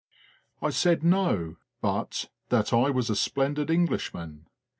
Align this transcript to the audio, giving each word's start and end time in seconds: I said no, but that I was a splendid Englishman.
I 0.63 0.71
said 0.71 1.03
no, 1.03 1.57
but 1.79 2.27
that 2.49 2.73
I 2.73 2.89
was 2.89 3.11
a 3.11 3.15
splendid 3.15 3.69
Englishman. 3.69 4.47